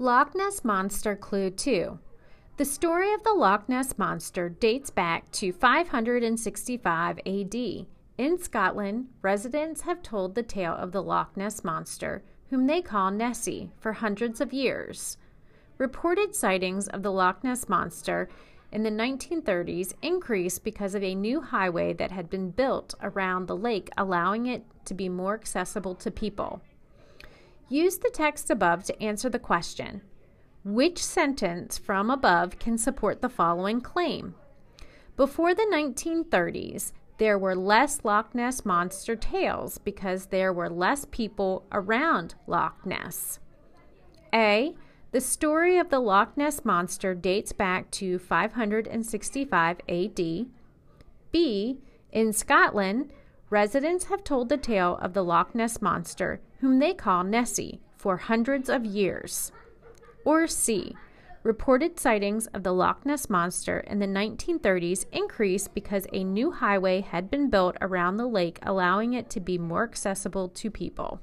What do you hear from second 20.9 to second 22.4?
of a new highway that had